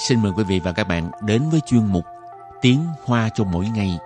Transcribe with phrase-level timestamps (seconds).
[0.00, 2.04] xin mời quý vị và các bạn đến với chuyên mục
[2.62, 3.98] Tiếng Hoa cho mỗi ngày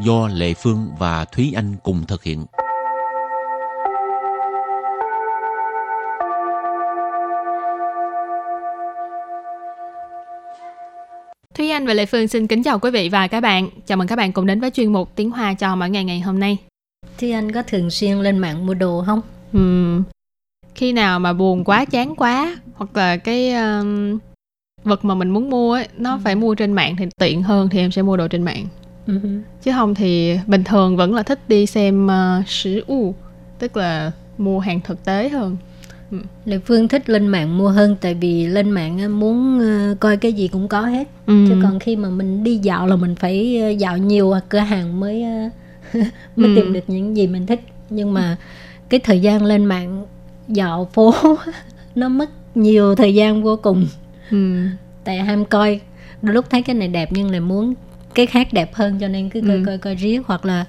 [0.00, 2.46] do Lệ Phương và Thúy Anh cùng thực hiện.
[11.54, 13.68] Thúy Anh và Lệ Phương xin kính chào quý vị và các bạn.
[13.86, 16.20] Chào mừng các bạn cùng đến với chuyên mục Tiếng Hoa cho mỗi ngày ngày
[16.20, 16.58] hôm nay.
[17.18, 19.20] Thúy Anh có thường xuyên lên mạng mua đồ không?
[19.56, 20.02] Uhm,
[20.74, 24.18] khi nào mà buồn quá chán quá hoặc là cái um,
[24.84, 26.18] vật mà mình muốn mua ấy, nó ừ.
[26.24, 28.66] phải mua trên mạng thì tiện hơn thì em sẽ mua đồ trên mạng.
[29.06, 29.20] Ừ.
[29.62, 33.14] Chứ không thì bình thường vẫn là thích đi xem uh, sử u,
[33.58, 35.56] tức là mua hàng thực tế hơn.
[36.10, 36.18] Ừ.
[36.44, 40.32] Lệ Phương thích lên mạng mua hơn tại vì lên mạng muốn uh, coi cái
[40.32, 41.08] gì cũng có hết.
[41.26, 41.44] Ừ.
[41.48, 45.00] Chứ còn khi mà mình đi dạo là mình phải uh, dạo nhiều cửa hàng
[45.00, 45.52] mới uh,
[46.36, 46.56] mới ừ.
[46.56, 47.60] tìm được những gì mình thích.
[47.90, 48.36] Nhưng mà
[48.88, 50.06] cái thời gian lên mạng
[50.48, 51.14] dạo phố
[51.94, 53.86] nó mất nhiều thời gian vô cùng
[54.30, 54.66] ừ.
[55.04, 55.80] Tại ham coi.
[56.22, 57.74] Đôi lúc thấy cái này đẹp nhưng lại muốn
[58.14, 59.62] cái khác đẹp hơn cho nên cứ coi ừ.
[59.66, 60.20] coi coi riết.
[60.26, 60.64] Hoặc là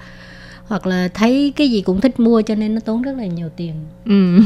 [0.67, 3.50] hoặc là thấy cái gì cũng thích mua cho nên nó tốn rất là nhiều
[3.56, 3.73] tiền.
[4.06, 4.40] Ừ.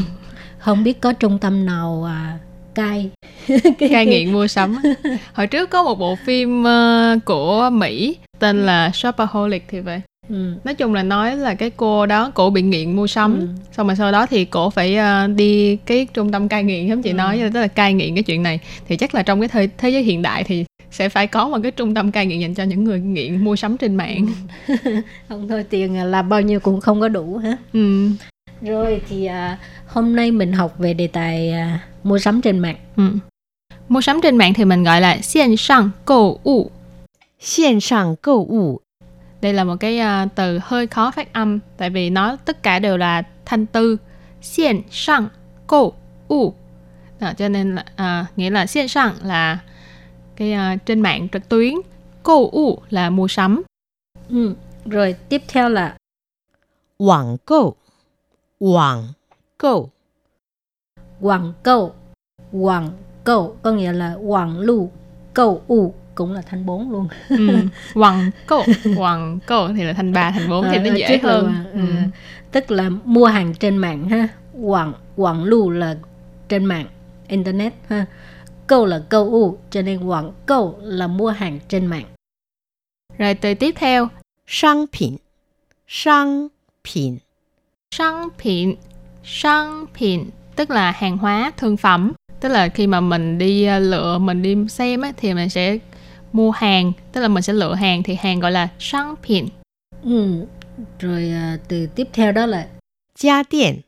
[0.58, 2.38] không biết có trung tâm nào à,
[2.74, 3.10] cai.
[3.90, 4.76] Cai nghiện mua sắm
[5.32, 10.52] hồi trước có một bộ phim uh, của mỹ tên là shopaholic thì vậy Ừ.
[10.64, 13.46] nói chung là nói là cái cô đó cổ bị nghiện mua sắm ừ.
[13.72, 17.02] xong mà sau đó thì cổ phải ờ, đi cái trung tâm cai nghiện giống
[17.02, 17.14] chị ừ.
[17.14, 19.90] nói tức là cai nghiện cái chuyện này thì chắc là trong cái thế, thế
[19.90, 22.64] giới hiện đại thì sẽ phải có một cái trung tâm cai nghiện dành cho
[22.64, 24.26] những người nghiện mua sắm trên mạng
[24.68, 24.74] ừ.
[25.28, 28.08] không thôi tiền à, là bao nhiêu cũng không có đủ hả ừ.
[28.62, 32.76] rồi thì à, hôm nay mình học về đề tài à, mua sắm trên mạng
[32.96, 33.04] ừ.
[33.88, 36.66] mua sắm trên mạng thì mình gọi là xiên sang cầu wu
[37.40, 38.87] xiên sang cầu wu
[39.40, 42.78] đây là một cái uh, từ hơi khó phát âm tại vì nó tất cả
[42.78, 43.96] đều là thanh tư.
[44.40, 45.28] Xiên sang
[45.66, 45.92] cô
[46.28, 46.54] u.
[47.20, 47.84] Đó, cho nên là
[48.22, 49.58] uh, nghĩa là xiên sang là
[50.36, 51.74] cái uh, trên mạng trực tuyến.
[52.22, 53.62] Cô u là mua sắm.
[54.28, 54.54] Ừ.
[54.84, 55.96] rồi tiếp theo là
[56.98, 57.74] quảng câu
[58.58, 59.04] quảng
[59.58, 59.90] câu
[61.20, 61.94] quảng câu
[62.52, 62.90] quảng
[63.24, 64.90] câu có nghĩa là quảng lưu
[65.34, 67.57] câu u cũng là thanh 4 luôn ừ.
[67.93, 68.63] quặng cổ
[68.97, 71.79] quặng cổ thì là thanh 3 thanh 4 thì nó dễ hơn là, ừ.
[71.79, 71.85] ừ.
[72.51, 74.27] tức là mua hàng trên mạng ha
[74.61, 75.95] quặng quặng lưu là
[76.49, 76.85] trên mạng
[77.27, 78.05] internet ha
[78.67, 82.05] câu là câu u cho nên quảng câu là mua hàng trên mạng
[83.17, 84.09] rồi từ tiếp theo
[84.45, 85.19] 商品
[85.87, 86.51] 商
[86.83, 87.21] 品
[87.91, 88.77] 商品
[89.23, 94.55] 商品tức là hàng hóa thương phẩm tức là khi mà mình đi ờ, lựa mình đi
[94.69, 95.77] xem á, thì mình sẽ
[96.32, 99.48] mua hàng tức là mình sẽ lựa hàng thì hàng gọi là sản phẩm
[100.04, 100.46] ừ.
[100.98, 102.68] rồi à, từ tiếp theo đó là
[103.18, 103.80] gia điện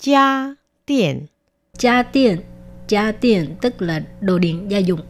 [0.00, 0.54] gia
[0.86, 1.26] điện
[1.78, 2.40] gia điện
[2.88, 5.00] gia điện tức là đồ điện gia dụng.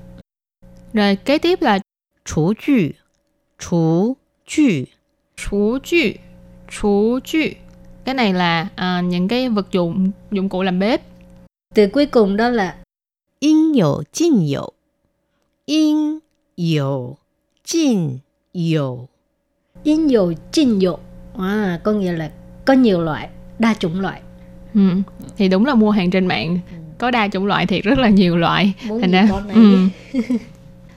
[0.93, 1.79] Rồi kế tiếp là
[2.25, 2.83] chủ cụ
[3.59, 4.17] chủ
[4.47, 4.99] cụ
[5.47, 6.09] chủ cụ
[6.71, 7.39] chủ cụ
[8.05, 11.03] cái này là à, những cái vật dụng dụng cụ làm bếp.
[11.75, 12.77] Từ cuối cùng đó là
[13.39, 14.71] in hữu, jin hữu.
[15.67, 16.19] In
[16.56, 17.18] 有
[17.64, 18.22] 尽
[18.52, 19.08] 有
[19.84, 20.96] 应有尽有 Yên dụ chinh dụ
[21.38, 22.30] à, Có nghĩa là
[22.66, 24.22] có nhiều loại Đa chủng loại
[24.74, 24.82] ừ.
[25.38, 26.60] Thì đúng là mua hàng trên mạng
[26.98, 29.78] Có đa chủng loại thiệt rất là nhiều loại Muốn Thành ra ừ.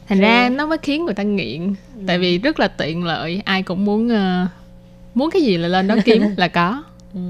[0.08, 2.02] Thành ra nó mới khiến người ta nghiện ừ.
[2.06, 4.48] Tại vì rất là tiện lợi Ai cũng muốn uh,
[5.14, 6.82] Muốn cái gì là lên đó kiếm là có
[7.14, 7.20] ừ.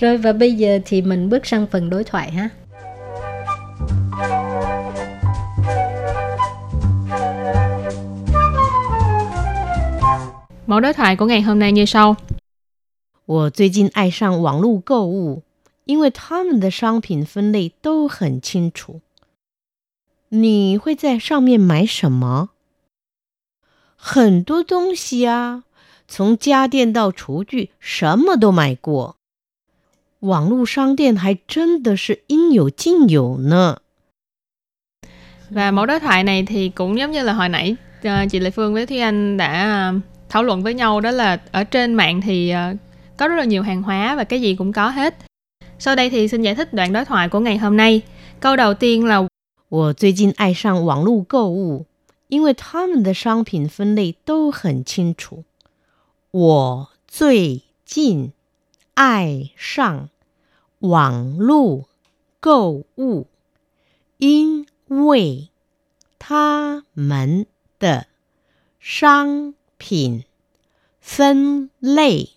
[0.00, 2.48] Rồi và bây giờ thì mình bước sang phần đối thoại ha
[10.70, 12.16] Mẫu đối thoại của ngày hôm nay như sau.
[13.26, 15.42] 我最近爱上网络购物，
[15.84, 19.00] 因为他们的商品分类都很清楚。
[20.28, 22.50] 你会在上面买什么？
[23.96, 25.64] 很多东西啊，
[26.06, 29.16] 从家电到厨具，什么都买过。
[30.20, 33.78] 网络商店还真的是应有尽有呢。
[35.50, 37.76] Và mẫu đối thoại này thì cũng giống như là hồi nãy
[38.30, 39.92] chị Lê Phương với Thúy Anh đã
[40.30, 42.76] thảo luận với nhau đó là ở trên mạng thì uh,
[43.16, 45.16] có rất là nhiều hàng hóa và cái gì cũng có hết.
[45.78, 48.02] Sau đây thì xin giải thích đoạn đối thoại của ngày hôm nay.
[48.40, 49.28] Câu đầu tiên là
[49.68, 51.86] 我最近爱上网络购物，
[52.28, 55.44] 因为他们的商品分类都很清楚。
[56.30, 58.32] 我最近
[58.94, 60.08] 爱上
[60.78, 61.88] 网络
[62.40, 63.26] 购物，
[64.18, 65.48] 因为
[66.18, 67.46] 他们
[67.78, 68.06] 的
[68.78, 70.24] 商 品
[71.00, 72.30] 分类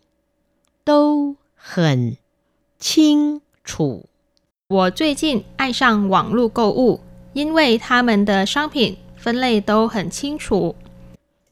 [0.84, 2.18] 都很
[2.80, 4.06] 清楚。
[4.68, 7.00] 我最近爱上网络购物，
[7.34, 10.76] 因为他们的商品 分类都很清楚。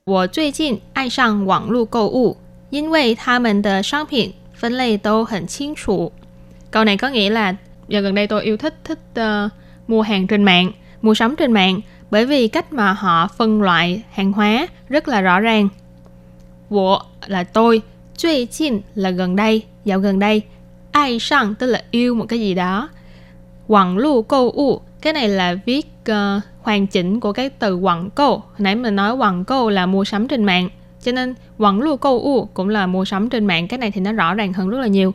[0.04, 2.38] 我最近爱上网络购物，
[2.70, 6.12] 因为他们的商品分类都很清楚。
[6.72, 7.56] Câu này có nghĩa là
[7.88, 9.52] giờ gần đây tôi yêu thích thích uh,
[9.88, 10.72] mua hàng trên mạng,
[11.02, 15.22] mua sắm trên mạng bởi vì cách mà họ phân loại hàng hóa rất là
[15.22, 15.70] rõ ràng.
[16.73, 17.83] 我 là tôi,
[18.17, 20.43] Duy Qin là gần đây, dạo gần đây.
[20.93, 22.89] Ai sang tức là yêu một cái gì đó.
[23.67, 28.11] Quảng lưu câu u, cái này là viết uh, hoàn chỉnh của cái từ quảng
[28.11, 28.43] câu.
[28.59, 30.69] Nãy mình nói quảng câu là mua sắm trên mạng.
[31.03, 33.69] Cho nên quảng lưu câu u cũng là mua sắm trên mạng.
[33.69, 35.15] Cái này thì nó rõ ràng hơn rất là nhiều.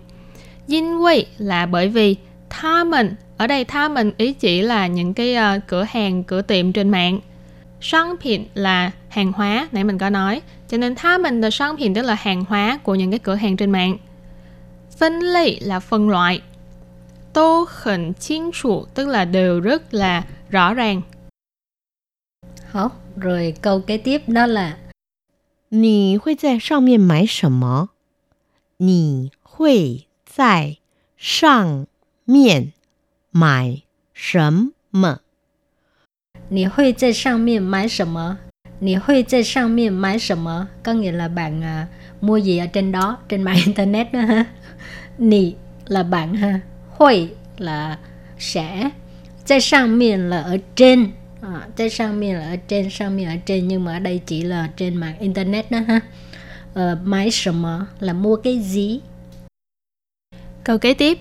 [0.67, 2.15] Yin Wei là bởi vì
[2.49, 6.41] tha mình ở đây tha mình ý chỉ là những cái uh, cửa hàng cửa
[6.41, 7.19] tiệm trên mạng.
[7.81, 8.15] Sang
[8.53, 12.78] là hàng hóa nãy mình có nói cho nên tha mình là商品tức là hàng hóa
[12.82, 13.98] của những cái cửa hàng trên mạng
[14.98, 16.42] phân loại là phân loại
[17.32, 21.02] tô hẳn chính chủ tức là đều rất là rõ ràng
[22.72, 24.76] Hảo, rồi câu kế tiếp đó là
[25.68, 27.88] 你会在上面买什么？
[28.78, 30.76] 你会在
[31.16, 31.86] 上
[32.26, 32.72] 面
[33.30, 33.82] 买
[34.12, 35.20] 什么？
[36.50, 38.38] 你会在上面买什么？
[38.80, 40.68] 你会在上面买什么？
[40.82, 41.86] có nghĩa là bạn à,
[42.20, 44.46] mua gì ở trên đó trên mạng internet đó ha.
[45.18, 45.54] Nì
[45.86, 46.60] là bạn ha.
[46.98, 47.98] Hội là
[48.38, 48.90] sẽ.
[49.44, 51.12] 在上面 là ở trên.
[51.40, 54.96] À, 在上面 là ở trên, 上面 ở trên nhưng mà ở đây chỉ là trên
[54.96, 56.00] mạng internet đó ha.
[56.74, 59.00] Ờ,买什么 là mua cái gì?
[60.64, 61.18] Câu kế tiếp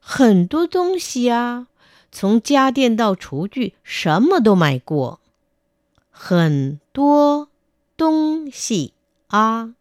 [0.00, 1.66] 很多东西啊，
[2.10, 5.20] 从家电到厨具，什么都买过。
[6.14, 7.48] 很多
[7.96, 8.94] 东西
[9.28, 9.74] 啊，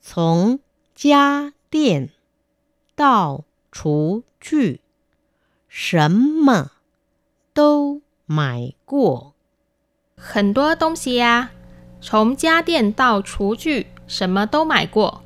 [0.00, 0.60] 从
[0.94, 2.10] 家电
[2.94, 4.80] 到厨具，
[5.68, 6.70] 什么
[7.52, 9.34] 都买过。
[10.16, 11.50] 很多东西呀，
[12.00, 15.22] 从家电到厨具，什么都买过。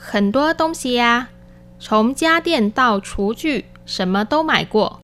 [0.00, 1.28] 很多东西呀。
[1.78, 5.00] 从家电到厨具，什么都买过.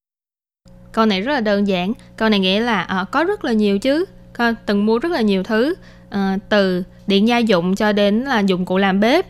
[0.91, 1.93] Câu này rất là đơn giản.
[2.17, 4.07] Câu này nghĩa là à, có rất là nhiều chứ.
[4.38, 5.76] có từng mua rất là nhiều thứ.
[6.16, 6.20] Uh,
[6.50, 9.26] từ điện gia dụng cho đến là dụng cụ làm bếp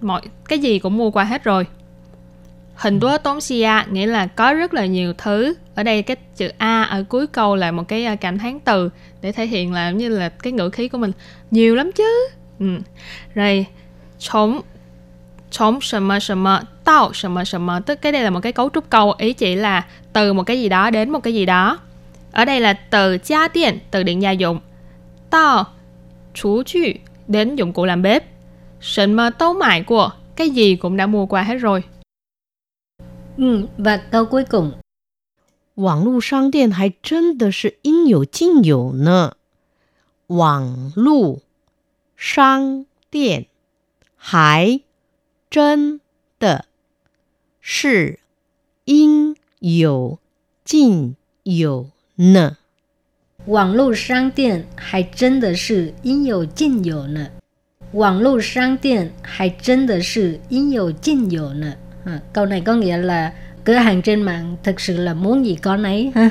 [0.00, 1.66] mọi cái gì cũng mua qua hết rồi.
[2.74, 2.98] Hình ừ.
[3.00, 5.54] tố tốn xia nghĩa là có rất là nhiều thứ.
[5.74, 8.90] Ở đây cái chữ a ở cuối câu là một cái ờ, cảm thán từ
[9.22, 11.12] để thể hiện là giống như là cái ngữ khí của mình.
[11.50, 12.28] Nhiều lắm chứ.
[12.60, 12.66] Ừ.
[13.34, 13.66] rồi
[14.18, 14.60] chống
[15.50, 16.44] chống sầm sầm
[16.84, 19.84] tao sầm sầm tức cái đây là một cái cấu trúc câu ý chỉ là
[20.12, 21.78] từ một cái gì đó đến một cái gì đó.
[22.33, 24.59] ở đây là từ gia điện từ điện gia dụng
[25.29, 25.65] tao
[26.33, 26.79] chú chu
[27.27, 28.23] đến dụng cụ làm bếp
[28.81, 31.83] sần mơ tấu mại của cái gì cũng đã mua qua hết rồi
[33.37, 34.71] ừ, và câu cuối cùng
[35.79, 39.37] 网络商店还真的是应有尽有呢。
[40.27, 41.39] 网络
[42.17, 43.47] 商店
[44.17, 44.81] 还
[45.49, 46.01] 真
[46.37, 46.65] 的
[47.61, 48.19] 是
[48.83, 50.19] 应有
[50.65, 52.57] 尽有 呢。
[53.45, 57.27] 网络商店还真的是应有尽有呢。
[57.93, 61.73] 网络商店还真的是应有尽有呢。
[62.05, 65.77] À, câu này có nghĩa là cửa hàng trên mạng thực sự là muốn gì có
[65.77, 66.29] nấy ha.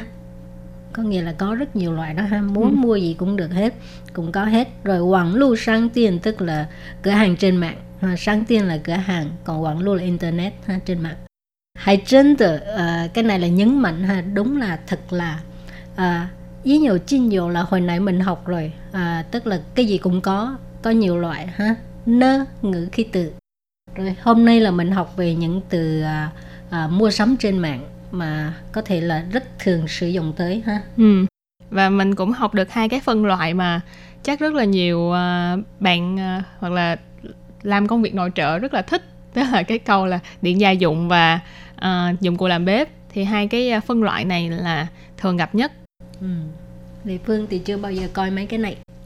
[0.92, 2.76] Có nghĩa là có rất nhiều loại đó ha, muốn ừ.
[2.76, 3.74] mua gì cũng được hết,
[4.12, 4.68] cũng có hết.
[4.84, 6.66] Rồi quảng lưu sang tiền tức là
[7.02, 10.52] cửa hàng trên mạng ha, sáng tiên là cửa hàng còn quảng lưu là internet
[10.66, 11.16] ha, trên mạng
[11.78, 15.40] hãy chân tự uh, cái này là nhấn mạnh ha đúng là thật là
[15.95, 16.29] à,
[16.63, 18.71] ý nhiều chinh nhiều là hồi nãy mình học rồi.
[18.91, 21.75] À, tức là cái gì cũng có có nhiều loại ha?
[22.05, 23.31] Nơ ngữ khí từ.
[23.95, 26.31] Rồi hôm nay là mình học về những từ à,
[26.69, 30.81] à, mua sắm trên mạng mà có thể là rất thường sử dụng tới ha?
[30.97, 31.25] Ừ.
[31.69, 33.81] và mình cũng học được hai cái phân loại mà
[34.23, 36.95] chắc rất là nhiều uh, bạn uh, hoặc là
[37.63, 39.03] làm công việc nội trợ rất là thích.
[39.35, 41.39] Đó là cái câu là điện gia dụng và
[41.75, 42.89] uh, dụng cụ làm bếp.
[43.09, 45.71] Thì hai cái phân loại này là thường gặp nhất
[46.21, 46.27] ừ.
[47.05, 48.77] Lệ Phương thì chưa bao giờ coi mấy cái này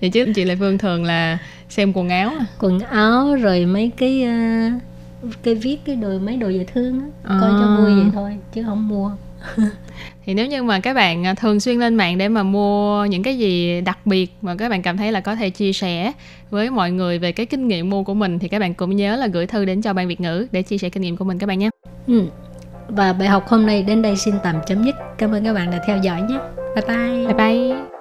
[0.00, 2.46] vậy chứ chị Lệ Phương thường là xem quần áo à?
[2.58, 4.82] quần áo rồi mấy cái uh,
[5.42, 7.38] cái viết cái đồ mấy đồ dễ thương á à.
[7.40, 9.10] coi cho vui vậy thôi chứ không mua
[10.26, 13.22] thì nếu như mà các bạn à, thường xuyên lên mạng để mà mua những
[13.22, 16.12] cái gì đặc biệt mà các bạn cảm thấy là có thể chia sẻ
[16.50, 19.16] với mọi người về cái kinh nghiệm mua của mình thì các bạn cũng nhớ
[19.16, 21.38] là gửi thư đến cho ban Việt ngữ để chia sẻ kinh nghiệm của mình
[21.38, 21.70] các bạn nhé.
[22.06, 22.22] Ừ.
[22.88, 24.94] Và bài học hôm nay đến đây xin tạm chấm dứt.
[25.18, 26.38] Cảm ơn các bạn đã theo dõi nhé.
[26.74, 27.26] Bye bye.
[27.26, 27.95] Bye bye.